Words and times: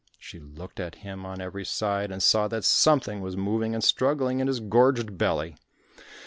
She 0.17 0.39
looked 0.39 0.79
at 0.79 0.95
him 1.05 1.27
on 1.27 1.39
every 1.39 1.63
side 1.63 2.11
and 2.11 2.23
saw 2.23 2.47
that 2.47 2.63
something 2.63 3.21
was 3.21 3.37
moving 3.37 3.75
and 3.75 3.83
struggling 3.83 4.39
in 4.39 4.47
his 4.47 4.59
gorged 4.59 5.15
belly. 5.15 5.55